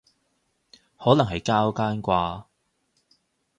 [0.97, 2.45] 可能係交更啩